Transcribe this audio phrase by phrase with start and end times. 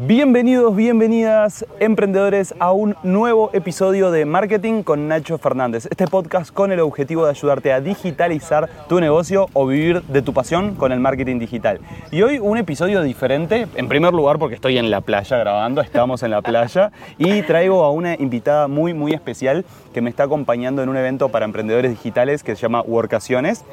[0.00, 5.86] Bienvenidos, bienvenidas, emprendedores, a un nuevo episodio de Marketing con Nacho Fernández.
[5.90, 10.32] Este podcast con el objetivo de ayudarte a digitalizar tu negocio o vivir de tu
[10.32, 11.80] pasión con el marketing digital.
[12.12, 16.22] Y hoy un episodio diferente, en primer lugar porque estoy en la playa grabando, estamos
[16.22, 20.80] en la playa, y traigo a una invitada muy, muy especial que me está acompañando
[20.80, 23.64] en un evento para emprendedores digitales que se llama Workaciones.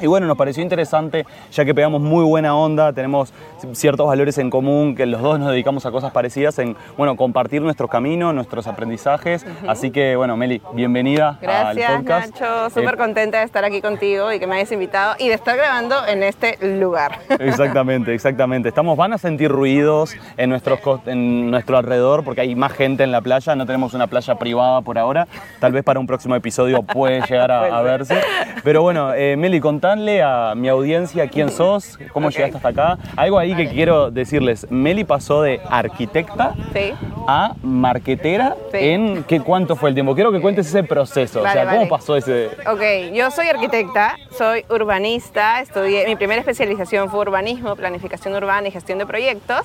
[0.00, 3.32] Y bueno, nos pareció interesante, ya que pegamos muy buena onda, tenemos
[3.72, 7.62] ciertos valores en común, que los dos nos dedicamos a cosas parecidas, en bueno, compartir
[7.62, 9.46] nuestro camino, nuestros aprendizajes.
[9.66, 12.40] Así que, bueno, Meli, bienvenida Gracias, al podcast.
[12.40, 15.34] Nacho, súper Eh, contenta de estar aquí contigo y que me hayas invitado y de
[15.34, 17.18] estar grabando en este lugar.
[17.38, 18.68] Exactamente, exactamente.
[18.68, 23.12] Estamos, van a sentir ruidos en, nuestros, en nuestro alrededor porque hay más gente en
[23.12, 25.26] la playa, no tenemos una playa privada por ahora,
[25.60, 28.20] tal vez para un próximo episodio puede llegar a, a verse.
[28.62, 32.34] Pero bueno, eh, Meli, contadle a mi audiencia quién sos, cómo Ok.
[32.34, 32.98] llegaste hasta acá.
[33.16, 36.92] Algo ahí que quiero decirles, Meli pasó de arquitecta Sí.
[37.28, 38.78] a marquetera Sí.
[38.80, 40.14] en ¿qué, cuánto fue el tiempo.
[40.16, 41.90] Quiero que cuentes ese proceso, Vale, o sea, ¿cómo vale.
[41.90, 42.48] pasó ese...?
[42.68, 48.72] Ok, yo soy arquitecta, soy urbanista, estudié, mi primera especialización fue urbanismo, planificación urbana y
[48.72, 49.62] gestión de proyectos.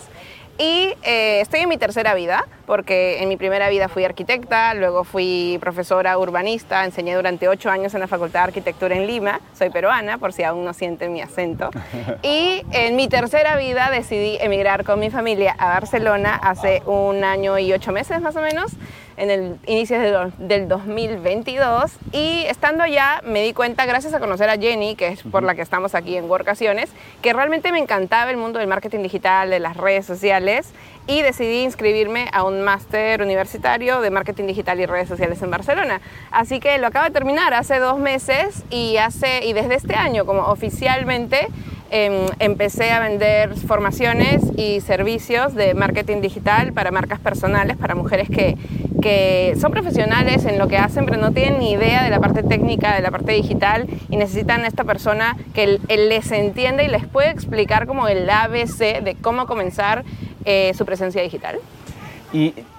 [0.61, 5.03] Y eh, estoy en mi tercera vida, porque en mi primera vida fui arquitecta, luego
[5.03, 9.71] fui profesora urbanista, enseñé durante ocho años en la Facultad de Arquitectura en Lima, soy
[9.71, 11.71] peruana, por si aún no sienten mi acento.
[12.21, 17.57] Y en mi tercera vida decidí emigrar con mi familia a Barcelona hace un año
[17.57, 18.73] y ocho meses más o menos
[19.22, 24.50] en el inicio de del 2022 y estando allá me di cuenta, gracias a conocer
[24.50, 26.89] a Jenny, que es por la que estamos aquí en Workaciones,
[27.22, 30.73] que realmente me encantaba el mundo del marketing digital, de las redes sociales
[31.05, 36.02] y decidí inscribirme a un máster universitario de marketing digital y redes sociales en Barcelona.
[36.31, 40.25] Así que lo acabo de terminar hace dos meses y, hace, y desde este año
[40.25, 41.47] como oficialmente
[41.91, 48.30] em, empecé a vender formaciones y servicios de marketing digital para marcas personales, para mujeres
[48.30, 48.58] que,
[49.02, 52.44] que son profesionales en lo que hacen, pero no tienen ni idea de la parte
[52.44, 57.06] técnica, de la parte digital y necesitan a esta persona que les entienda y les
[57.06, 60.06] puede explicar como el ABC de cómo comenzar
[60.45, 61.59] eh, su presencia digital.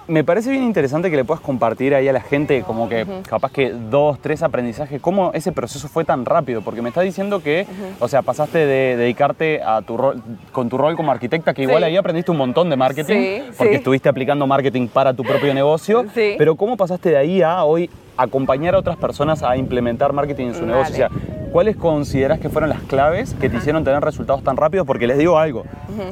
[0.07, 3.51] Me parece bien interesante que le puedas compartir ahí a la gente como que capaz
[3.51, 7.65] que dos, tres aprendizajes, cómo ese proceso fue tan rápido, porque me estás diciendo que,
[7.99, 10.21] o sea, pasaste de dedicarte a tu rol,
[10.51, 13.73] con tu rol como arquitecta, que igual ahí aprendiste un montón de marketing, Sí, porque
[13.73, 13.77] sí.
[13.77, 16.35] estuviste aplicando marketing para tu propio negocio, Sí.
[16.37, 20.55] pero cómo pasaste de ahí a hoy acompañar a otras personas a implementar marketing en
[20.55, 21.09] su negocio, o sea,
[21.53, 24.87] ¿Cuáles consideras que fueron las claves que te hicieron tener resultados tan rápidos?
[24.87, 25.65] Porque les digo algo,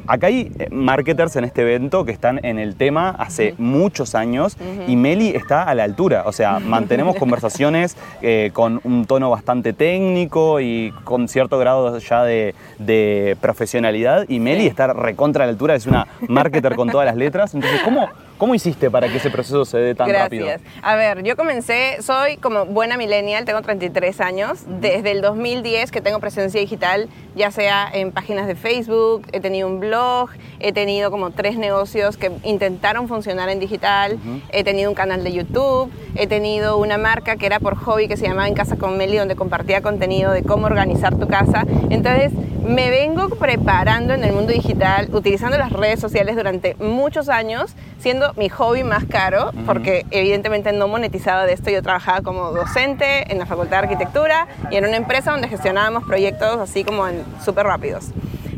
[0.06, 4.58] acá hay eh, marketers en este evento que están en el tema hace muchos años
[4.88, 6.24] y Meli está a la altura.
[6.26, 12.24] O sea, mantenemos conversaciones eh, con un tono bastante técnico y con cierto grado ya
[12.24, 14.68] de, de profesionalidad y Meli Sí.
[14.68, 17.54] está recontra a la altura, es una marketer con todas las letras.
[17.56, 18.08] Entonces, ¿cómo,
[18.42, 20.48] cómo hiciste para que ese proceso se dé tan rápido?
[20.48, 20.68] Gracias.
[20.82, 24.64] A ver, yo comencé, soy como buena millennial, tengo 33 años.
[24.66, 29.68] Desde el 2010 que tengo presencia digital, ya sea en páginas de Facebook, he tenido
[29.68, 34.18] un blog, he tenido como tres negocios que intentaron funcionar en digital,
[34.50, 38.18] he tenido un canal de YouTube, he tenido una marca que era por hobby que
[38.18, 41.64] se llamaba En Casa con Meli, donde compartía contenido de cómo organizar tu casa.
[41.92, 42.32] Entonces,
[42.64, 48.34] me vengo preparando en el mundo digital, utilizando las redes sociales durante muchos años, siendo
[48.36, 51.70] mi hobby más caro, porque evidentemente no monetizaba de esto.
[51.70, 56.04] Yo trabajaba como docente en la Facultad de Arquitectura y en una empresa donde gestionábamos
[56.06, 57.06] proyectos así como
[57.44, 58.08] súper rápidos.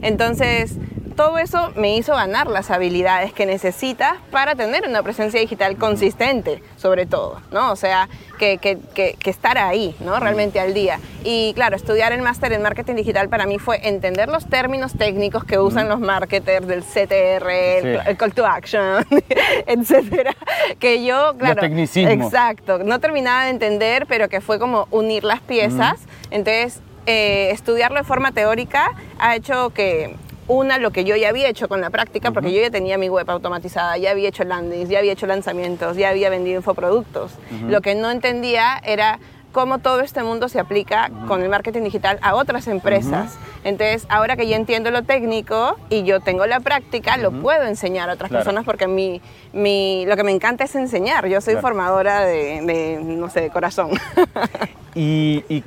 [0.02, 0.78] Entonces,
[1.14, 6.62] todo eso me hizo ganar las habilidades que necesitas para tener una presencia digital consistente,
[6.78, 7.72] sobre todo, ¿no?
[7.72, 8.10] O sea,
[8.40, 10.20] que, que- que- que estar ahí, ¿no?
[10.20, 11.00] Realmente al día.
[11.24, 15.44] Y claro, estudiar el máster en marketing digital para mí fue entender los términos técnicos
[15.46, 18.04] que usan los marketers del CTR, el, Sí.
[18.10, 19.06] el call to action,
[19.68, 20.36] etcétera,
[20.80, 22.28] que yo, claro, tecnicismos.
[22.28, 26.00] exacto, no terminaba de entender, pero que fue como unir las piezas.
[26.32, 30.16] Entonces, eh, estudiarlo de forma teórica ha hecho que
[30.48, 33.10] una, lo que yo ya había hecho con la práctica, porque yo ya tenía mi
[33.10, 37.32] web automatizada, ya había hecho landings, ya había hecho lanzamientos, ya había vendido infoproductos.
[37.68, 39.20] Lo que no entendía era
[39.54, 43.38] cómo todo este mundo se aplica con el marketing digital a otras empresas.
[43.64, 48.10] Entonces, ahora que ya entiendo lo técnico y yo tengo la práctica, lo puedo enseñar
[48.10, 48.44] a otras Claro.
[48.44, 49.22] personas porque mi,
[49.54, 51.28] mi, lo que me encanta es enseñar.
[51.28, 51.68] Yo soy Claro.
[51.68, 53.92] formadora de, de, no sé, de corazón.
[54.96, 55.64] ¿Y, y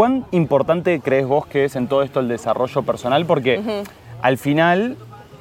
[0.00, 3.26] cuán importante crees vos que es en todo esto el desarrollo personal?
[3.26, 3.60] Porque
[4.22, 4.96] al final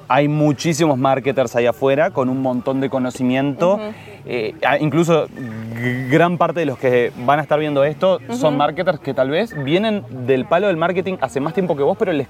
[0.10, 3.80] hay muchísimos marketers ahí afuera con un montón de conocimiento.
[4.26, 5.28] Eh, incluso
[6.12, 9.56] gran parte de los que van a estar viendo esto son marketers que tal vez
[9.64, 12.28] vienen del palo del marketing hace más tiempo que vos, pero les,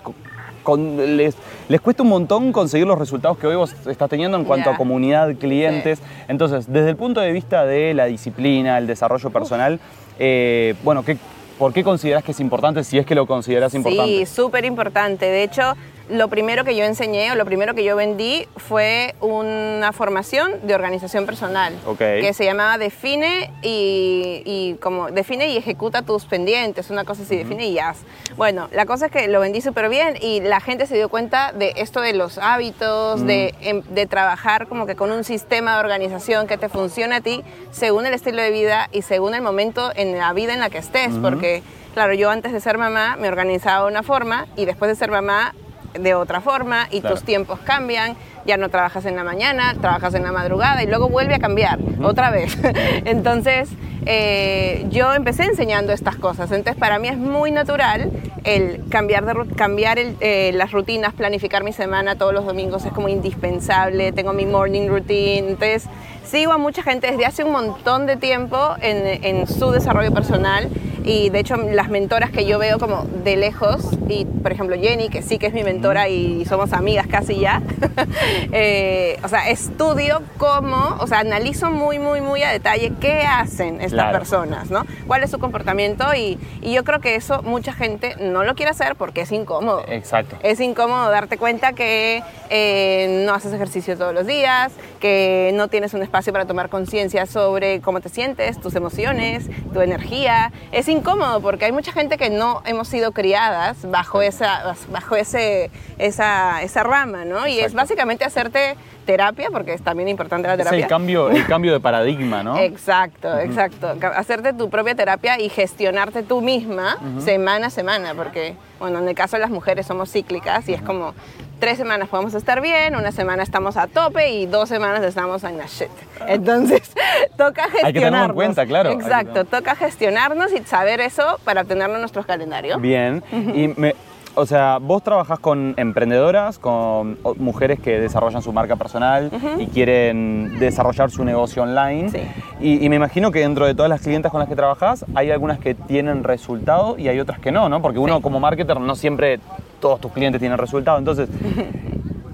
[0.62, 1.36] con- les,
[1.68, 4.78] les cuesta un montón conseguir los resultados que hoy vos estás teniendo en cuanto a
[4.78, 6.00] comunidad, clientes.
[6.28, 9.80] Entonces, desde el punto de vista de la disciplina, el desarrollo personal,
[10.20, 11.18] eh, bueno, ¿qué,
[11.60, 14.26] ¿por qué consideras que es importante si es que lo consideras importante?
[14.26, 15.26] Sí, súper importante.
[15.26, 15.76] De hecho,
[16.10, 20.74] lo primero que yo enseñé o lo primero que yo vendí fue una formación de
[20.74, 21.98] organización personal Ok.
[22.00, 27.38] que se llamaba Define y, y como define y ejecuta tus pendientes, una cosa así,
[27.38, 28.00] define y haz.
[28.38, 31.52] Bueno, la cosa es que lo vendí súper bien y la gente se dio cuenta
[31.54, 35.80] de esto de los hábitos, de, em- de trabajar como que con un sistema de
[35.82, 39.92] organización que te funcione a ti según el estilo de vida y según el momento
[39.96, 41.62] en la vida en la que estés, porque
[41.94, 45.12] claro, yo antes de ser mamá me organizaba de una forma y después de ser
[45.12, 45.54] mamá
[45.94, 47.16] de otra forma y Claro.
[47.16, 48.16] tus tiempos cambian,
[48.46, 51.80] ya no trabajas en la mañana, trabajas en la madrugada y luego vuelve a cambiar
[52.02, 52.58] otra vez.
[53.06, 53.70] Entonces,
[54.06, 58.10] eh, yo empecé enseñando estas cosas, entonces para mí es muy natural
[58.46, 62.94] el cambiar, de, cambiar el, eh, las rutinas, planificar mi semana todos los domingos es
[62.94, 65.84] como indispensable, tengo mi morning routine, entonces
[66.24, 70.70] sigo a mucha gente desde hace un montón de tiempo en, en su desarrollo personal
[71.04, 75.10] y de hecho las mentoras que yo veo como de lejos, y por ejemplo Jenny,
[75.10, 77.62] que sí que es mi mentora y somos amigas casi ya,
[78.52, 83.76] eh, o sea, estudio cómo, o sea, analizo muy, muy, muy a detalle qué hacen
[83.76, 84.18] estas Claro.
[84.18, 84.86] personas, ¿no?
[85.08, 86.06] ¿Cuál es su comportamiento?
[86.16, 89.84] Y, y yo creo que eso mucha gente no lo quiere hacer porque es incómodo.
[89.88, 90.38] Exacto.
[90.42, 95.94] Es incómodo darte cuenta que eh, no haces ejercicio todos los días, que no tienes
[95.94, 100.52] un espacio para tomar conciencia sobre cómo te sientes, tus emociones, tu energía.
[100.72, 105.70] Es incómodo porque hay mucha gente que no hemos sido criadas bajo esa, bajo ese,
[105.98, 107.48] esa, esa rama, ¿no?
[107.48, 110.80] Y es básicamente hacerte terapia, porque es también importante la Es terapia.
[110.80, 112.58] el cambio, el cambio de paradigma, ¿no?
[112.58, 113.96] Exacto, exacto.
[114.16, 119.16] Hacerte tu propia terapia y gestionarte tú misma semana a semana, porque, bueno, en el
[119.16, 121.14] caso de las mujeres somos cíclicas y es como
[121.60, 125.58] tres semanas podemos estar bien, una semana estamos a tope y dos semanas estamos en
[125.58, 125.90] la shit.
[126.28, 126.82] Entonces,
[127.38, 127.84] toca gestionarnos.
[127.86, 128.92] Hay que tenerlo en cuenta, claro.
[128.92, 132.78] Exacto, toca gestionarnos y saber eso para tenerlo en nuestro calendario.
[132.80, 133.24] Bien.
[133.32, 133.96] Y me-
[134.36, 140.58] o sea, vos trabajás con emprendedoras, con mujeres que desarrollan su marca personal y quieren
[140.60, 142.10] desarrollar su negocio online.
[142.10, 142.20] Sí.
[142.62, 145.32] Y, y me imagino que dentro de todas las clientes con las que trabajás, hay
[145.32, 147.82] algunas que tienen resultado y hay otras que no, ¿no?
[147.82, 148.22] Porque uno Sí.
[148.24, 149.40] como marketer no siempre
[149.80, 150.98] todos tus clientes tienen resultado.
[150.98, 151.30] Entonces,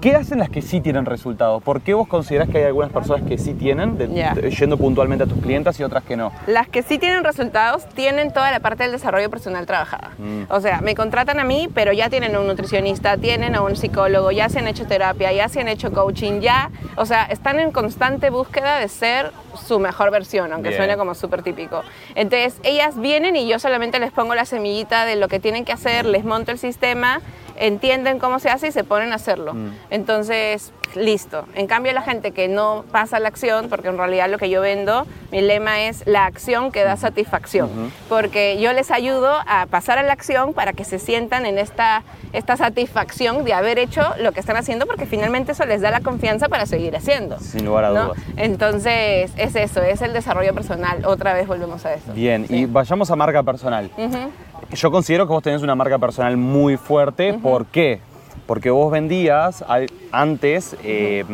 [0.06, 1.58] ¿qué hacen las que sí tienen resultado?
[1.58, 5.24] ¿Por qué vos considerás que hay algunas personas que sí tienen, de- de- yendo puntualmente
[5.24, 6.30] a tus clientes y otras que no?
[6.46, 10.12] Las que sí tienen resultados tienen toda la parte del desarrollo personal trabajada.
[10.18, 10.42] Mm.
[10.48, 13.74] O sea, me contratan a mí, pero ya tienen a un nutricionista, tienen a un
[13.74, 17.58] psicólogo, ya se han hecho terapia, ya se han hecho coaching, ya, o sea, están
[17.58, 19.32] en constante búsqueda de ser
[19.66, 20.82] su mejor versión, aunque Bien.
[20.82, 21.82] suene como súper típico.
[22.14, 25.72] Entonces, ellas vienen y yo solamente les pongo la semillita de lo que tienen que
[25.72, 27.20] hacer, les monto el sistema,
[27.58, 29.54] entienden cómo se hace y se ponen a hacerlo.
[29.54, 29.70] Mm.
[29.90, 31.44] Entonces, listo.
[31.54, 34.60] En cambio, la gente que no pasa la acción, porque en realidad lo que yo
[34.60, 37.68] vendo, mi lema es la acción que da satisfacción.
[38.08, 42.02] Porque yo les ayudo a pasar a la acción para que se sientan en esta,
[42.32, 46.00] esta satisfacción de haber hecho lo que están haciendo, porque finalmente eso les da la
[46.00, 47.38] confianza para seguir haciendo.
[47.40, 48.04] Sin lugar a ¿no?
[48.06, 48.18] dudas.
[48.36, 51.04] Entonces, es eso, es el desarrollo personal.
[51.04, 52.12] Otra vez volvemos a eso.
[52.12, 52.56] Bien, Sí.
[52.58, 53.90] y vayamos a marca personal.
[53.96, 54.30] Ujú.
[54.72, 57.34] Yo considero que vos tenés una marca personal muy fuerte.
[57.34, 58.00] ¿Por qué?
[58.46, 61.24] Porque vos vendías al- antes eh,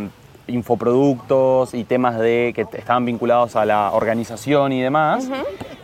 [0.47, 5.29] infoproductos y temas de que estaban vinculados a la organización y demás.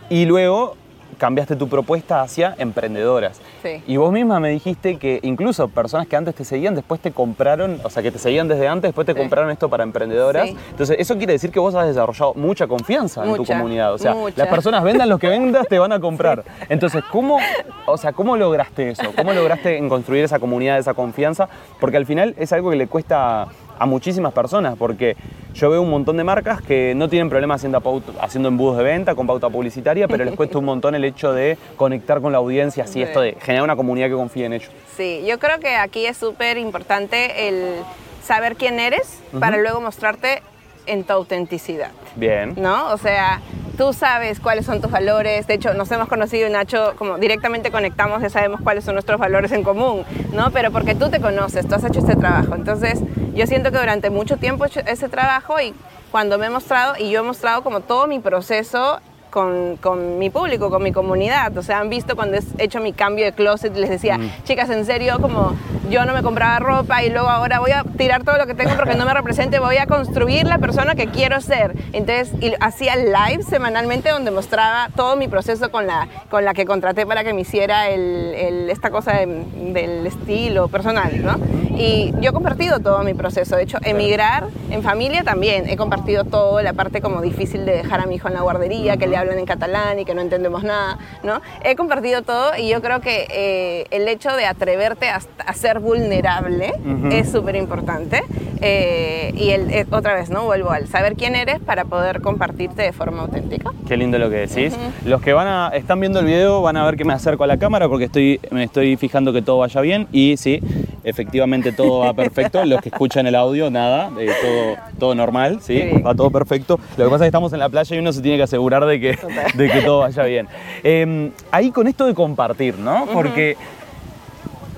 [0.09, 0.75] Y luego
[1.19, 3.39] cambiaste tu propuesta hacia emprendedoras.
[3.61, 3.83] Sí.
[3.85, 7.79] Y vos misma me dijiste que incluso personas que antes te seguían, después te compraron,
[7.83, 9.19] o sea, que te seguían desde antes, después te Sí.
[9.19, 10.49] compraron esto para emprendedoras.
[10.49, 10.57] Sí.
[10.71, 13.93] Entonces, eso quiere decir que vos has desarrollado mucha confianza en tu comunidad.
[13.93, 14.37] O sea, mucha.
[14.37, 16.43] las personas vendan lo que vendas, te van a comprar.
[16.69, 17.37] Entonces, ¿cómo,
[17.85, 19.11] o sea, ¿cómo lograste eso?
[19.15, 21.49] ¿Cómo lograste en construir esa comunidad, esa confianza?
[21.79, 23.47] Porque al final es algo que le cuesta
[23.79, 25.15] a muchísimas personas, porque
[25.53, 28.83] yo veo un montón de marcas que no tienen problema haciendo, pauta- haciendo embudos de
[28.83, 32.37] venta con pauta publicitaria, pero les cuesta un montón el hecho de conectar con la
[32.39, 33.01] audiencia, así Sí.
[33.03, 34.69] esto de generar una comunidad que confíe en ellos.
[34.97, 37.75] Sí, yo creo que aquí es súper importante el
[38.23, 40.41] saber quién eres para luego mostrarte
[40.85, 41.91] en tu autenticidad.
[42.15, 42.53] Bien.
[42.57, 42.91] ¿no?
[42.93, 43.39] O sea,
[43.79, 45.47] tú sabes cuáles son tus valores.
[45.47, 49.17] De hecho, nos hemos conocido y Nacho, como directamente conectamos, ya sabemos cuáles son nuestros
[49.17, 50.51] valores en común, ¿no?
[50.51, 52.55] Pero porque tú te conoces, tú has hecho este trabajo.
[52.55, 52.99] Entonces,
[53.33, 55.73] yo siento que durante mucho tiempo he hecho ese trabajo y
[56.11, 60.29] cuando me he mostrado, y yo he mostrado como todo mi proceso con, con mi
[60.29, 61.55] público, con mi comunidad.
[61.57, 64.85] O sea, han visto cuando he hecho mi cambio de closet, les decía, chicas, en
[64.85, 65.53] serio, como
[65.89, 68.75] yo no me compraba ropa y luego ahora voy a tirar todo lo que tengo
[68.75, 71.75] porque no me represente, voy a construir la persona que quiero ser.
[71.93, 76.65] Entonces y hacía live semanalmente donde mostraba todo mi proceso con la, con la que
[76.65, 81.37] contraté para que me hiciera el, esta cosa del estilo personal, ¿no?
[81.77, 83.55] Y yo he compartido todo mi proceso.
[83.55, 85.69] De hecho, emigrar en familia también.
[85.69, 88.97] He compartido todo, la parte como difícil de dejar a mi hijo en la guardería,
[88.97, 91.41] que le hablan en catalán y que no entendemos nada, ¿no?
[91.63, 95.21] He compartido todo y yo creo que eh, el hecho de atreverte a,
[95.53, 96.73] ser vulnerable
[97.11, 98.23] es súper importante.
[98.61, 100.43] Eh, y el, eh, otra vez, ¿no?
[100.43, 103.71] Vuelvo al saber quién eres para poder compartirte de forma auténtica.
[103.87, 104.77] Qué lindo lo que decís.
[105.05, 107.47] Los que van a, están viendo el video van a ver que me acerco a
[107.47, 110.59] la cámara porque estoy, me estoy fijando que todo vaya bien y sí,
[111.03, 112.63] efectivamente todo va perfecto.
[112.65, 115.81] Los que escuchan el audio, nada, eh, todo, todo normal, ¿sí?
[116.05, 116.79] Va todo perfecto.
[116.97, 118.85] Lo que pasa es que estamos en la playa y uno se tiene que asegurar
[118.85, 119.17] de que,
[119.55, 120.47] de que todo vaya bien.
[120.83, 123.07] Em, ahí con esto de compartir, ¿no?
[123.13, 123.57] Porque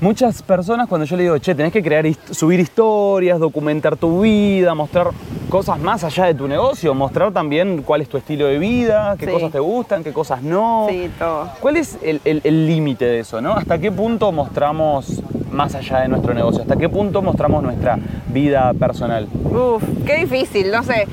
[0.01, 4.75] muchas personas cuando yo le digo, che, tenés que crear, subir historias, documentar tu vida,
[4.75, 5.11] mostrar
[5.47, 9.27] cosas más allá de tu negocio, mostrar también cuál es tu estilo de vida, qué
[9.27, 10.87] cosas te gustan, qué cosas no.
[10.89, 11.49] Sí, todo.
[11.61, 13.53] ¿Cuál es el límite de eso, no?
[13.53, 16.61] ¿Hasta qué punto mostramos más allá de nuestro negocio?
[16.61, 19.27] ¿Hasta qué punto mostramos nuestra vida personal?
[19.45, 21.07] Uf, qué difícil, no sé.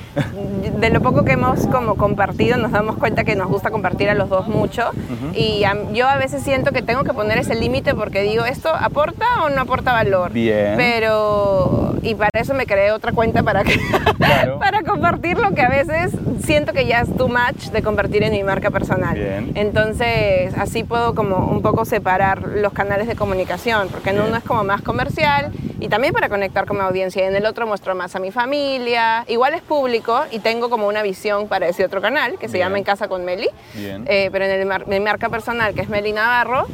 [0.81, 4.15] De lo poco que hemos como compartido nos damos cuenta que nos gusta compartir a
[4.15, 4.91] los dos mucho
[5.35, 9.45] y yo a veces siento que tengo que poner ese límite porque digo, ¿esto aporta
[9.45, 10.33] o no aporta valor?
[10.33, 10.75] Bien.
[10.77, 13.79] Pero, y para eso me creé otra cuenta para, que,
[14.59, 16.13] para compartir lo que a veces
[16.45, 19.15] siento que ya es too much de compartir en mi marca personal.
[19.15, 19.53] Bien.
[19.55, 24.45] Entonces, así puedo como un poco separar los canales de comunicación, porque en uno es
[24.45, 27.27] como más comercial y también para conectar con mi audiencia.
[27.27, 29.25] En el otro muestro más a mi familia.
[29.29, 32.79] Igual es público y tengo como una visión para ese otro canal que se llama
[32.79, 33.49] En Casa con Meli.
[33.75, 36.67] Eh, pero en el, mi marca personal, que es Meli Navarro,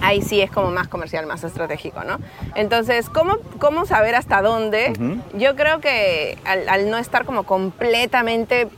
[0.00, 2.18] ahí sí es como más comercial, más estratégico, ¿no?
[2.54, 4.92] Entonces, ¿cómo, cómo saber hasta dónde?
[5.34, 8.68] Yo creo que al, al, no estar como completamente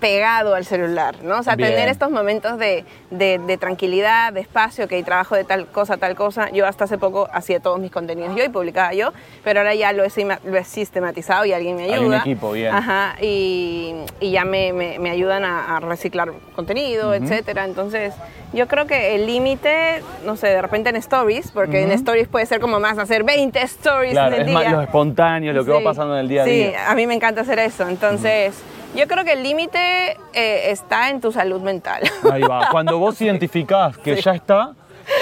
[0.00, 1.38] pegado al celular, ¿no?
[1.38, 5.66] O sea, tener estos momentos de, de, tranquilidad, de espacio, que hay trabajo de tal
[5.66, 6.50] cosa, tal cosa.
[6.50, 9.92] Yo hasta hace poco hacía todos mis contenidos yo y publicaba yo, pero ahora ya
[9.92, 10.08] lo he,
[10.44, 11.96] lo he sistematizado y alguien me ayuda.
[11.96, 12.74] Hay un equipo, bien.
[12.74, 17.64] Ajá, y, y ya me, me, ayudan a, reciclar contenido, etcétera.
[17.64, 18.14] Entonces,
[18.52, 22.46] yo creo que el límite, no sé, de repente en stories, porque en stories puede
[22.46, 24.54] ser como más hacer 20 stories en el es día.
[24.54, 26.70] Más lo espontáneo, lo que va pasando en el día a día.
[26.70, 27.88] Sí, a mí me encanta hacer eso.
[27.88, 28.54] Entonces,
[28.94, 32.02] yo creo que el límite eh, está en tu salud mental.
[32.30, 32.68] Ahí va.
[32.70, 34.72] Cuando vos identificás que ya está,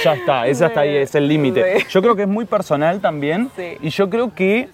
[0.04, 0.46] ya está.
[0.46, 1.86] Ese hasta ahí es el límite.
[1.88, 3.50] Yo creo que es muy personal también.
[3.80, 4.68] Y yo creo que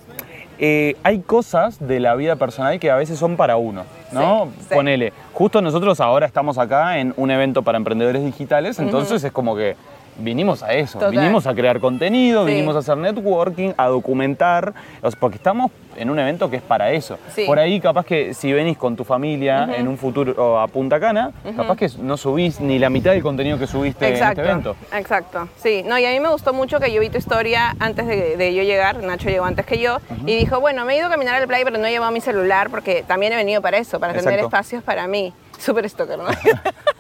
[0.58, 4.48] eh, hay cosas de la vida personal que a veces son para uno, ¿no?
[4.72, 5.12] Ponele.
[5.32, 9.76] Justo nosotros ahora estamos acá en un evento para emprendedores digitales, entonces es como que
[10.18, 14.74] vinimos a eso, vinimos a crear contenido, vinimos a hacer networking, a documentar,
[15.20, 17.18] porque estamos en un evento que es para eso.
[17.46, 21.32] Por ahí capaz que si venís con tu familia en un futuro a Punta Cana,
[21.56, 24.76] capaz que no subís ni la mitad del contenido que subiste en este evento.
[24.92, 25.82] Exacto, sí.
[25.84, 28.62] No, y a mí me gustó mucho que yo vi tu historia antes de, yo
[28.62, 31.46] llegar, Nacho llegó antes que yo, y dijo, bueno, me he ido a caminar al
[31.46, 34.40] playa, pero no he llevado mi celular porque también he venido para eso, para tener
[34.40, 35.32] espacios para mí.
[35.58, 36.26] Súper stalker, ¿no?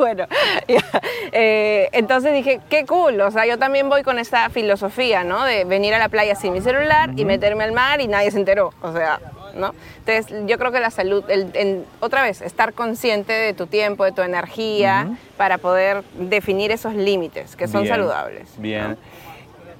[0.00, 0.24] bueno,
[1.32, 5.44] eh, entonces dije, qué cool, o sea, yo también voy con esa filosofía, ¿no?
[5.44, 8.38] De venir a la playa sin mi celular y meterme al mar y nadie se
[8.38, 9.20] enteró, o sea,
[9.54, 9.74] ¿no?
[9.98, 14.12] Entonces yo creo que la salud, el, otra vez, estar consciente de tu tiempo, de
[14.12, 18.48] tu energía, para poder definir esos límites que son saludables.
[18.56, 18.96] Bien.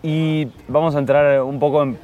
[0.03, 1.99] Y vamos a entrar un poco en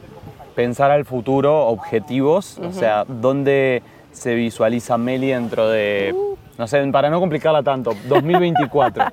[0.54, 3.82] pensar al futuro, objetivos, o sea, ¿dónde
[4.12, 6.14] se visualiza Meli dentro de...
[6.58, 9.04] No sé, para no complicarla tanto, 2024.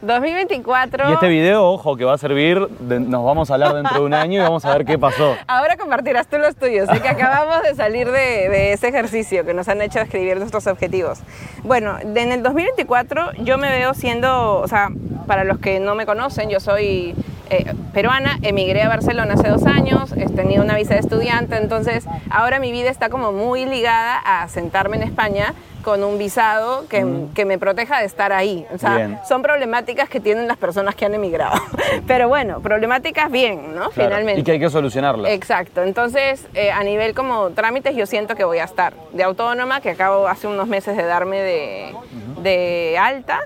[0.00, 1.04] 2024.
[1.08, 4.14] Y este video, ojo, que va a servir, nos vamos a hablar dentro de un
[4.14, 5.36] año y vamos a ver qué pasó.
[5.46, 9.54] Ahora compartirás tú los tuyos, así que acabamos de salir de, de, ese ejercicio que
[9.54, 11.20] nos han hecho escribir nuestros objetivos.
[11.62, 14.90] Bueno, en el 2024 yo me veo siendo, o sea,
[15.26, 17.14] para los que no me conocen, yo soy
[17.50, 22.04] eh, peruana, emigré a Barcelona hace dos años, he tenido una visa de estudiante, entonces
[22.30, 27.04] ahora mi vida está como muy ligada a sentarme en España con un visado que,
[27.04, 27.32] mm.
[27.32, 28.66] que me proteja de estar ahí.
[28.74, 31.58] O sea, son problemáticas que tienen las personas que han emigrado.
[32.06, 33.90] Pero bueno, problemáticas bien, ¿no?
[33.90, 34.40] Finalmente.
[34.40, 35.30] Y que hay que solucionarlas.
[35.30, 35.82] Exacto.
[35.82, 39.90] Entonces, eh, a nivel como trámites, yo siento que voy a estar de autónoma, que
[39.90, 41.94] acabo hace unos meses de darme de,
[42.42, 43.40] de alta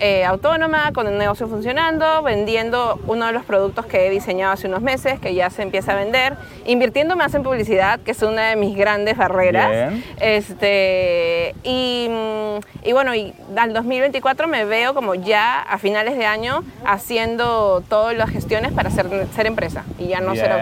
[0.00, 4.66] eh, autónoma, con el negocio funcionando, vendiendo uno de los productos que he diseñado hace
[4.68, 6.34] unos meses, que ya se empieza a vender,
[6.66, 9.70] invirtiendo más en publicidad, que es una de mis grandes barreras.
[9.70, 10.04] Bien.
[10.20, 12.08] Este, y,
[12.84, 18.16] y bueno, y al 2024 me veo como ya a finales de año haciendo todas
[18.16, 20.52] las gestiones para ser, ser empresa y ya no ser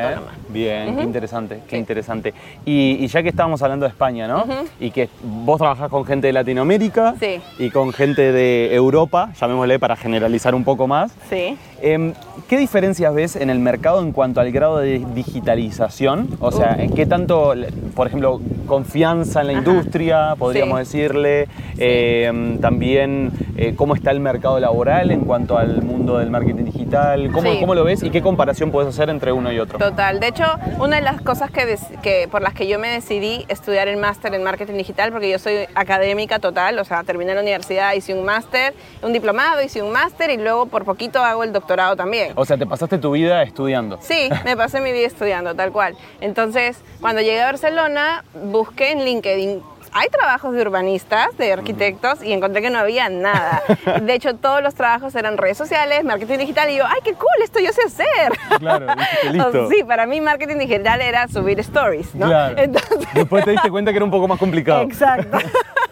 [0.48, 1.76] Bien, qué interesante, qué Sí.
[1.76, 2.34] interesante.
[2.64, 4.44] Y, y ya que estábamos hablando de España, ¿no?
[4.80, 7.40] Y que vos trabajás con gente de Latinoamérica Sí.
[7.58, 11.12] y con gente de Europa, llamémosle para generalizar un poco más.
[11.28, 11.56] Sí.
[11.82, 12.14] Em,
[12.48, 16.28] ¿Qué diferencias ves en el mercado en cuanto al grado de digitalización?
[16.40, 17.54] O sea, ¿en qué tanto,
[17.94, 19.68] por ejemplo, confianza en la Ajá.
[19.68, 20.98] industria, podríamos Sí.
[20.98, 21.48] decirle?
[21.78, 27.30] Em, también, eh, ¿cómo está el mercado laboral en cuanto al mundo del marketing digital?
[27.32, 27.58] ¿Cómo, Sí.
[27.60, 29.78] cómo lo ves y qué comparación puedes hacer entre uno y otro?
[29.78, 30.20] Total.
[30.20, 33.96] De hecho, una de las cosas que, por las que yo me decidí estudiar el
[33.96, 38.12] máster en marketing digital, porque yo soy académica total, o sea, terminé la universidad, hice
[38.12, 42.32] un máster, un diplomado, hice un máster y luego por poquito hago el doctorado también.
[42.34, 43.98] O sea, te pasaste tu vida estudiando.
[44.02, 45.96] Sí, me pasé mi vida estudiando, tal cual.
[46.20, 49.62] Entonces, cuando llegué a Barcelona, busqué en LinkedIn.
[49.98, 53.62] Hay trabajos de urbanistas, de arquitectos, y encontré que no había nada.
[54.02, 57.42] De hecho, todos los trabajos eran redes sociales, marketing digital, y yo, ¡ay, qué cool!
[57.42, 58.58] Esto yo sé hacer.
[58.58, 58.86] Claro,
[59.32, 59.68] listo.
[59.70, 62.26] Sí, para mí marketing digital era subir stories, ¿no?
[62.26, 62.58] Claro.
[62.58, 64.82] Entonces, Después te diste cuenta que era un poco más complicado.
[64.82, 65.38] Exacto.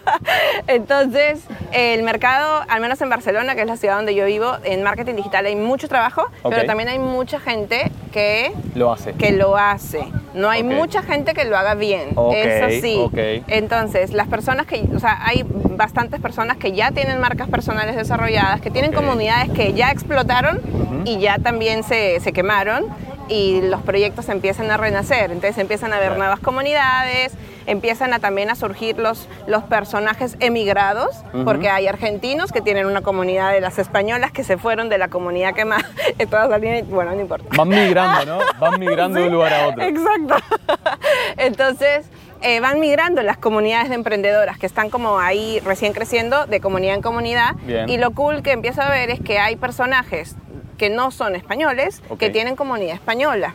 [0.67, 4.83] Entonces, el mercado, al menos en Barcelona, que es la ciudad donde yo vivo, en
[4.83, 9.13] marketing digital hay mucho trabajo, pero también hay mucha gente que, Lo hace.
[9.13, 10.07] que lo hace.
[10.35, 12.09] No hay mucha gente que lo haga bien.
[12.33, 12.99] Eso sí.
[13.47, 18.61] Entonces, las personas que, o sea, hay bastantes personas que ya tienen marcas personales desarrolladas,
[18.61, 20.61] que tienen comunidades que ya explotaron
[21.05, 22.85] y ya también se, se quemaron
[23.27, 25.31] y los proyectos empiezan a renacer.
[25.31, 27.33] Entonces empiezan a haber nuevas comunidades,
[27.65, 33.01] empiezan a también a surgir los, los personajes emigrados, porque hay argentinos que tienen una
[33.01, 35.83] comunidad de las españolas que se fueron de la comunidad que más
[36.29, 37.47] todas salían, bueno, no importa.
[37.55, 38.39] Van migrando, ¿no?
[38.59, 39.83] Van migrando de un lugar a otro.
[39.83, 40.35] Exacto.
[41.37, 42.05] Entonces,
[42.41, 46.95] eh, van migrando las comunidades de emprendedoras que están como ahí recién creciendo de comunidad
[46.95, 47.55] en comunidad.
[47.63, 47.89] Bien.
[47.89, 50.35] Y lo cool que empiezo a ver es que hay personajes
[50.77, 52.19] que no son españoles, Ok.
[52.19, 53.53] que tienen comunidad española.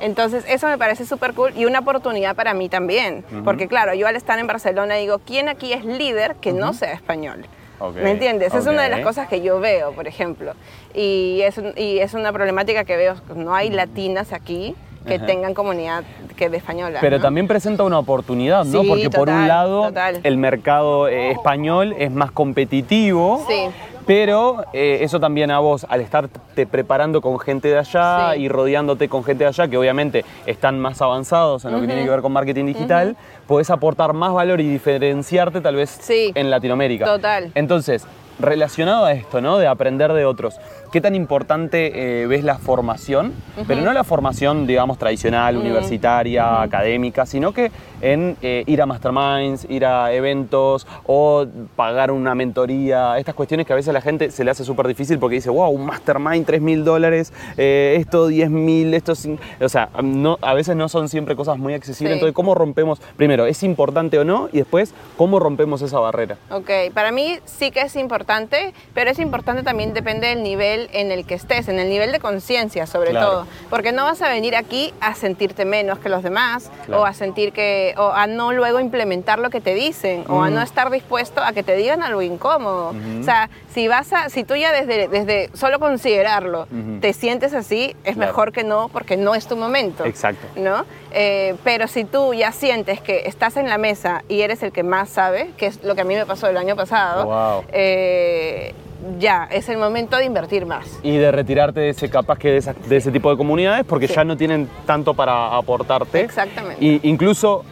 [0.00, 3.24] Entonces, eso me parece súper cool y una oportunidad para mí también.
[3.44, 6.92] Porque, claro, yo al estar en Barcelona digo, ¿quién aquí es líder que no sea
[6.92, 7.46] español?
[7.80, 8.54] Ok, ¿Me entiendes?
[8.54, 10.52] Es una de las cosas que yo veo, por ejemplo.
[10.94, 13.14] Y es, y es una problemática que veo.
[13.34, 14.74] No hay latinas aquí
[15.06, 15.26] que Ajá.
[15.26, 16.04] tengan comunidad
[16.36, 16.98] que de española.
[17.00, 17.22] Pero ¿no?
[17.22, 18.82] también presenta una oportunidad, ¿no?
[18.82, 20.20] Sí, Porque por un lado total.
[20.22, 23.68] el mercado eh, español es más competitivo, Sí.
[24.08, 28.40] Pero eh, eso también a vos, al estarte preparando con gente de allá Sí.
[28.40, 32.04] y rodeándote con gente de allá, que obviamente están más avanzados en lo que tiene
[32.04, 33.16] que ver con marketing digital,
[33.46, 36.32] podés aportar más valor y diferenciarte tal vez Sí.
[36.34, 37.04] en Latinoamérica.
[37.04, 37.52] Total.
[37.54, 38.06] Entonces,
[38.40, 39.58] relacionado a esto, ¿no?
[39.58, 40.54] De aprender de otros,
[40.90, 43.32] ¿qué tan importante eh, ves la formación?
[43.66, 47.70] Pero no la formación, digamos, tradicional, universitaria, académica, sino que
[48.00, 53.72] en eh, ir a masterminds, ir a eventos o pagar una mentoría, estas cuestiones que
[53.72, 56.46] a veces a la gente se le hace súper difícil porque dice, wow, un mastermind,
[56.46, 59.14] 3 mil dólares, eh, esto 10 mil, esto...
[59.14, 59.38] cin-".
[59.60, 62.12] O sea, no, a veces no son siempre cosas muy accesibles.
[62.12, 62.14] Sí.
[62.14, 63.00] Entonces, ¿cómo rompemos?
[63.16, 64.48] Primero, ¿es importante o no?
[64.52, 66.36] Y después, ¿cómo rompemos esa barrera?
[66.50, 71.10] Ok, para mí sí que es importante, pero es importante también depende del nivel en
[71.10, 73.26] el que estés, en el nivel de conciencia sobre Claro.
[73.30, 77.02] todo, porque no vas a venir aquí a sentirte menos que los demás Claro.
[77.02, 80.50] o a sentir que o a no luego implementar lo que te dicen o a
[80.50, 80.54] Mm.
[80.54, 82.94] no estar dispuesto a que te digan algo incómodo.
[83.20, 86.66] O sea, si vas a si tú ya desde desde solo considerarlo
[87.00, 88.30] te sientes así, es Claro.
[88.32, 90.04] mejor que no porque no es tu momento.
[90.04, 90.46] Exacto.
[90.56, 90.84] ¿no?
[91.12, 94.82] Eh, pero si tú ya sientes que estás en la mesa y eres el que
[94.82, 97.64] más sabe, que es lo que a mí me pasó el año pasado, Wow.
[97.72, 98.74] eh,
[99.18, 100.86] ya es el momento de invertir más.
[101.02, 104.08] y de retirarte de ese capaz que de, esa- de ese tipo de comunidades porque
[104.08, 104.14] Sí.
[104.14, 106.20] ya no tienen tanto para aportarte.
[106.22, 106.84] Exactamente.
[106.84, 107.64] Y incluso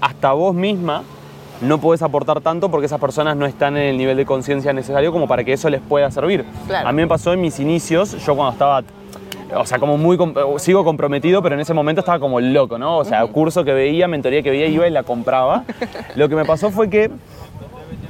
[0.00, 1.02] hasta vos misma
[1.60, 5.10] no podés aportar tanto porque esas personas no están en el nivel de conciencia necesario
[5.12, 6.44] como para que eso les pueda servir.
[6.66, 6.88] Claro.
[6.88, 8.82] A mí me pasó en mis inicios, yo cuando estaba
[9.54, 10.18] o sea, como muy,
[10.58, 12.98] sigo comprometido, pero en ese momento estaba como loco, ¿no?
[12.98, 15.62] O sea, curso que veía, mentoría que veía, iba y la compraba.
[16.16, 17.10] Lo que me pasó fue que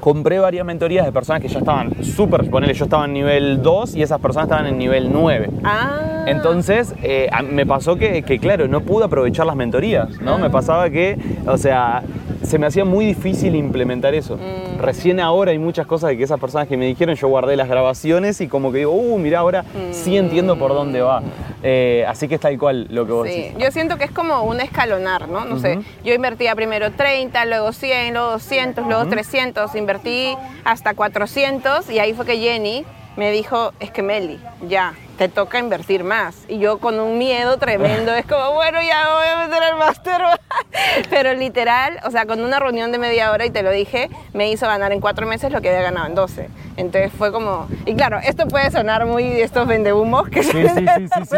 [0.06, 3.96] compré varias mentorías de personas que ya estaban súper, ponele, yo estaba en nivel 2
[3.96, 5.50] y esas personas estaban en nivel 9.
[5.64, 10.34] Ah, Entonces, eh, me pasó que, que, claro, no pude aprovechar las mentorías, ¿no?
[10.34, 10.38] Ah.
[10.38, 12.04] Me pasaba que, o sea,
[12.46, 14.36] se me hacía muy difícil implementar eso.
[14.36, 14.78] Mm.
[14.78, 17.68] Recién ahora hay muchas cosas de que esas personas que me dijeron, yo guardé las
[17.68, 21.22] grabaciones y como que digo, uh, mira, ahora sí entiendo por dónde va.
[21.62, 23.58] Eh, así que es tal cual lo que vos Sí, decís.
[23.58, 25.44] yo siento que es como un escalonar, ¿no?
[25.44, 31.90] No sé, yo invertía primero 30, luego 100, luego 200, luego 300, invertí hasta 400
[31.90, 32.84] y ahí fue que Jenny
[33.16, 36.44] me dijo, es que Meli, ya, te toca invertir más.
[36.48, 40.22] Y yo con un miedo tremendo, es como, bueno, ya voy a meter al máster.
[41.10, 44.50] Pero literal, o sea, con una reunión de media hora, y te lo dije, me
[44.50, 46.48] hizo ganar en cuatro meses lo que había ganado en 12.
[46.76, 50.68] Entonces fue como, y claro, esto puede sonar muy de estos vendehumos que Sí, sí,
[50.68, 51.36] sí, sí, sí,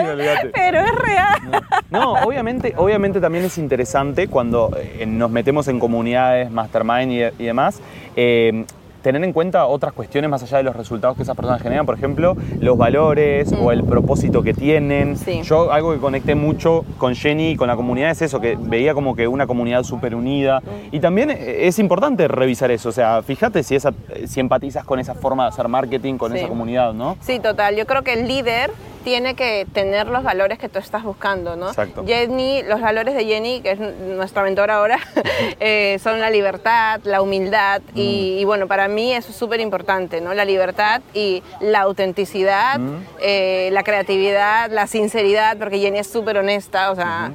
[0.53, 1.63] pero es real.
[1.91, 7.47] No, obviamente, obviamente también es interesante cuando eh, nos metemos en comunidades, mastermind y, y
[7.47, 7.81] demás,
[8.17, 8.65] eh,
[9.03, 11.95] tener en cuenta otras cuestiones más allá de los resultados que esas personas generan, por
[11.97, 15.17] ejemplo, los valores o el propósito que tienen.
[15.17, 15.43] Sí.
[15.43, 18.95] Yo algo que conecté mucho con Jenny y con la comunidad es eso, que veía
[18.95, 20.63] como que una comunidad súper unida.
[20.91, 23.93] Y también eh, es importante revisar eso, o sea, fíjate si, esa,
[24.27, 26.39] si empatizas con esa forma de hacer marketing, con Sí.
[26.39, 27.17] esa comunidad, ¿no?
[27.21, 27.77] Sí, total.
[27.77, 28.71] Yo creo que el líder
[29.05, 31.69] tiene que tener los valores que tú estás buscando, ¿no?
[31.69, 32.05] Exacto.
[32.07, 34.99] Jenny, los valores de Jenny, que es nuestra mentora ahora,
[35.61, 37.99] eh, son la libertad, la humildad Mm.
[37.99, 40.35] y, y bueno, para mí eso es súper importante, ¿no?
[40.35, 42.97] La libertad y la autenticidad, Mm.
[43.21, 47.33] eh, la creatividad, la sinceridad, porque Jenny es súper honesta, o sea...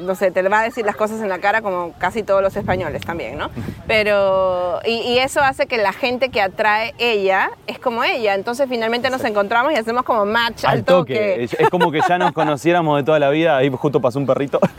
[0.00, 2.56] No sé, te va a decir las cosas en la cara como casi todos los
[2.56, 3.50] españoles también, ¿no?
[3.86, 8.34] Pero, y, y eso hace que la gente que atrae ella es como ella.
[8.34, 11.44] Entonces finalmente nos encontramos y hacemos como match al, Al toque.
[11.44, 13.56] Es, es como que ya nos conociéramos de toda la vida.
[13.56, 14.58] Ahí justo pasó un perrito.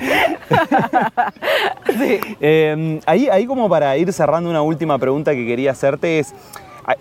[2.41, 6.33] Eh, ahí, ahí como para ir cerrando una última pregunta que quería hacerte es,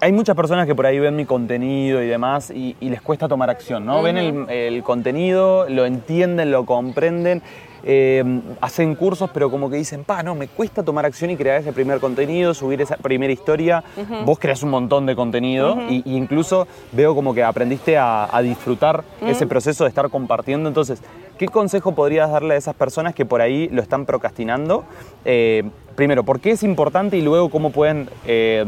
[0.01, 3.29] hay- muchas personas que por ahí ven mi contenido y demás y, y les cuesta
[3.29, 4.03] tomar acción, ¿no?
[4.03, 7.43] Ven el, el contenido, lo entienden, lo comprenden,
[7.85, 8.25] eh,
[8.61, 11.73] hacen cursos, pero como que dicen, pa, no, me cuesta tomar acción y crear ese
[11.73, 13.83] primer contenido, subir esa primera historia.
[14.25, 18.43] Vos creas un montón de contenido y, y incluso veo como que aprendiste a, a
[18.43, 20.69] disfrutar ese proceso de estar compartiendo.
[20.69, 21.03] Entonces,
[21.39, 24.85] ¿qué consejo podrías darle a esas personas que por ahí lo están procrastinando?
[25.25, 25.65] Eh,
[25.95, 28.65] primero, ¿por qué es importante y luego cómo pueden eh,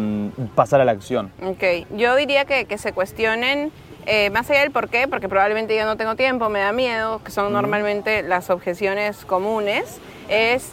[0.55, 1.31] pasar a la acción?
[1.43, 3.73] Ok, yo diría que, que se cuestionen
[4.07, 7.23] eh, más allá del por qué, porque probablemente yo no tengo tiempo, me da miedo,
[7.25, 10.71] que son normalmente las objeciones comunes, es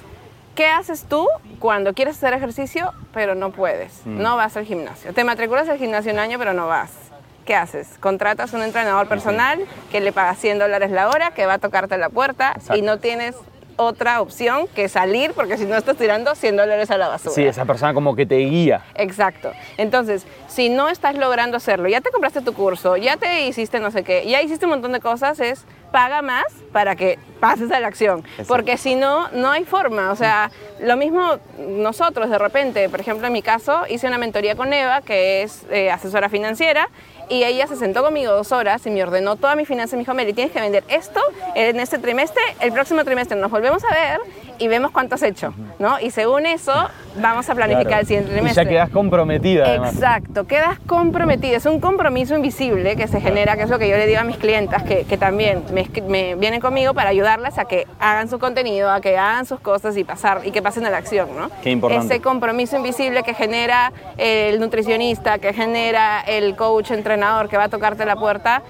[0.56, 1.28] ¿qué haces tú
[1.60, 4.06] cuando quieres hacer ejercicio pero no puedes?
[4.06, 5.14] No vas al gimnasio.
[5.14, 6.92] Te matriculas al gimnasio un año pero no vas.
[7.46, 7.88] ¿Qué haces?
[8.00, 11.98] Contratas un entrenador personal que le paga 100 dólares la hora, que va a tocarte
[11.98, 12.84] la puerta y Exacto.
[12.86, 13.36] no tienes
[13.78, 17.34] otra opción que salir porque si no estás tirando 100 dólares a la basura.
[17.34, 18.84] Sí, esa persona como que te guía.
[18.96, 19.52] Exacto.
[19.78, 23.92] Entonces, si no estás logrando hacerlo, ya te compraste tu curso, ya te hiciste no
[23.92, 27.80] sé qué, ya hiciste un montón de cosas, es paga más para que pases a
[27.80, 28.20] la acción.
[28.20, 28.48] Exacto.
[28.48, 30.12] Porque si no, no hay forma.
[30.12, 34.56] O sea, lo mismo nosotros de repente, por ejemplo, en mi caso, hice una mentoría
[34.56, 36.88] con Eva, que es eh, asesora financiera,
[37.30, 40.02] y ella se sentó conmigo dos horas y me ordenó toda mi finanza y me
[40.02, 41.22] dijo, Meli, tienes que vender esto
[41.56, 44.20] en este trimestre, el próximo trimestre nos volvemos a ver
[44.62, 46.00] y vemos cuánto has hecho, ¿no?
[46.00, 46.72] Y según eso,
[47.20, 48.02] vamos a planificar Claro.
[48.02, 48.64] el siguiente Y trimestre.
[48.64, 49.94] ya quedas comprometida además.
[49.96, 51.58] Exacto, quedas comprometida.
[51.58, 54.24] Es un compromiso invisible que se genera, que es lo que yo le digo a
[54.24, 58.38] mis clientas, que, que también me, me vienen conmigo para ayudarlas a que hagan su
[58.40, 61.50] contenido, a que hagan sus cosas y pasar y que pasen a la acción, ¿no?
[61.64, 62.06] Qué importante.
[62.06, 67.70] Ese compromiso invisible que genera el nutricionista, que genera el coach entrenador que va a
[67.70, 68.62] tocarte la puerta.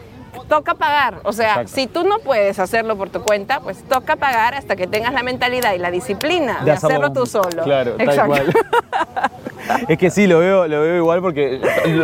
[0.48, 1.72] Toca pagar, o sea, Exacto.
[1.74, 5.24] si tú no puedes hacerlo por tu cuenta, pues toca pagar hasta que tengas la
[5.24, 7.64] mentalidad y la disciplina de, hacerlo tú solo.
[7.64, 8.32] Claro, tal Exacto.
[8.32, 8.54] cual.
[9.88, 11.60] Es que sí, lo veo, lo veo igual porque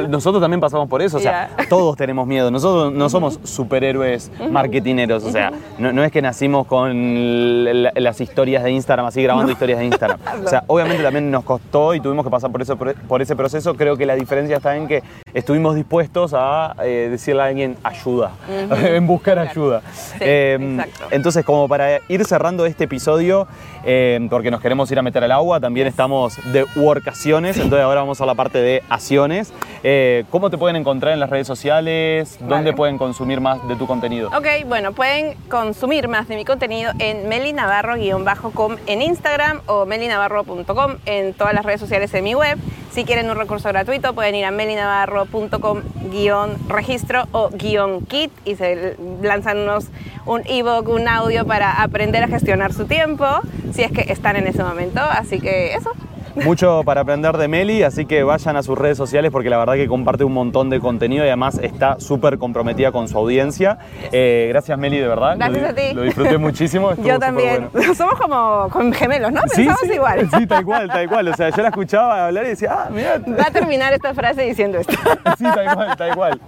[0.09, 5.23] nosotros también pasamos por eso, o sea, todos tenemos miedo, nosotros no somos superhéroes marketineros,
[5.23, 9.51] o sea, no, no es que nacimos con la- las historias de Instagram, así grabando
[9.51, 12.77] historias de Instagram, o sea, obviamente también nos costó y tuvimos que pasar por, eso,
[12.77, 15.03] por, ese proceso, creo que la diferencia está en que
[15.33, 18.31] estuvimos dispuestos a eh, decirle a alguien ayuda,
[18.71, 19.81] en buscar ayuda.
[20.19, 21.05] Em, exacto.
[21.11, 23.47] entonces, como para ir cerrando este episodio,
[23.83, 28.01] eh, porque nos queremos ir a meter al agua, también estamos de workaciones, entonces ahora
[28.01, 29.53] vamos a la parte de acciones.
[29.83, 32.37] Eh, ¿Cómo te pueden encontrar en las redes sociales?
[32.39, 32.73] ¿Dónde Vale.
[32.73, 34.29] pueden consumir más de tu contenido?
[34.29, 41.33] Ok, bueno, pueden consumir más de mi contenido en melinavarro-com en Instagram o melinavarro.com en
[41.33, 42.57] todas las redes sociales de mi web.
[42.91, 49.59] Si quieren un recurso gratuito, pueden ir a melinavarro.com-registro o guion kit y se lanzan
[49.59, 49.85] unos,
[50.25, 53.25] un ebook, un audio para aprender a gestionar su tiempo,
[53.71, 54.99] si es que están en ese momento.
[55.01, 55.91] Así que eso.
[56.43, 59.73] Mucho para aprender de Meli, así que vayan a sus redes sociales porque la verdad
[59.73, 63.77] que comparte un montón de contenido y además está súper comprometida con su audiencia.
[64.11, 65.35] Eh, gracias Meli, de verdad.
[65.37, 65.93] Gracias lo, a ti.
[65.93, 66.93] Lo disfruté muchísimo.
[67.03, 67.69] Yo también.
[67.71, 67.93] bueno.
[67.95, 69.41] Somos como con gemelos, ¿no?
[69.47, 70.29] Sí, Pensamos sí, igual.
[70.37, 71.27] Sí, tal cual, tal cual.
[71.27, 73.17] O sea, yo la escuchaba hablar y decía, ah, mira.
[73.19, 74.93] Va a terminar esta frase diciendo esto.
[75.37, 76.41] Sí, tal cual, tal cual.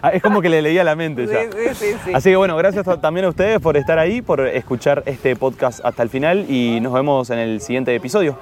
[0.00, 1.42] Ah, Es como que le leía la mente ya.
[1.42, 2.12] Sí, sí, sí, sí.
[2.14, 6.02] Así que bueno, gracias también a ustedes por estar ahí, por escuchar este podcast hasta
[6.02, 8.36] el final y nos vemos en el siguiente episodio.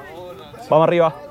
[0.70, 1.29] Vamos arriba.